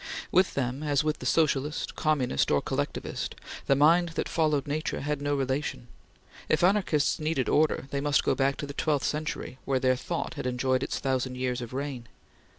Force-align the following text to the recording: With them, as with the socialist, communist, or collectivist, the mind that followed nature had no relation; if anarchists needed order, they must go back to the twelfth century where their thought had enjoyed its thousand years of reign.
With 0.31 0.55
them, 0.55 0.81
as 0.81 1.03
with 1.03 1.19
the 1.19 1.27
socialist, 1.27 1.93
communist, 1.95 2.49
or 2.49 2.59
collectivist, 2.59 3.35
the 3.67 3.75
mind 3.75 4.09
that 4.15 4.27
followed 4.27 4.65
nature 4.65 5.01
had 5.01 5.21
no 5.21 5.35
relation; 5.35 5.89
if 6.49 6.63
anarchists 6.63 7.19
needed 7.19 7.47
order, 7.47 7.87
they 7.91 8.01
must 8.01 8.23
go 8.23 8.33
back 8.33 8.57
to 8.57 8.65
the 8.65 8.73
twelfth 8.73 9.05
century 9.05 9.59
where 9.63 9.79
their 9.79 9.95
thought 9.95 10.33
had 10.33 10.47
enjoyed 10.47 10.81
its 10.81 10.97
thousand 10.97 11.35
years 11.37 11.61
of 11.61 11.71
reign. 11.71 12.07